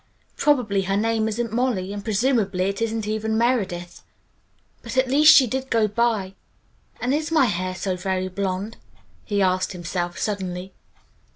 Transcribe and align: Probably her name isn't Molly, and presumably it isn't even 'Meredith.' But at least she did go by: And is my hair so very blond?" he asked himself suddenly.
Probably 0.35 0.81
her 0.81 0.97
name 0.97 1.27
isn't 1.27 1.53
Molly, 1.53 1.93
and 1.93 2.03
presumably 2.03 2.63
it 2.63 2.81
isn't 2.81 3.07
even 3.07 3.37
'Meredith.' 3.37 4.01
But 4.81 4.97
at 4.97 5.07
least 5.07 5.31
she 5.35 5.45
did 5.45 5.69
go 5.69 5.87
by: 5.87 6.33
And 6.99 7.13
is 7.13 7.31
my 7.31 7.45
hair 7.45 7.75
so 7.75 7.95
very 7.95 8.27
blond?" 8.27 8.77
he 9.25 9.43
asked 9.43 9.73
himself 9.73 10.17
suddenly. 10.17 10.73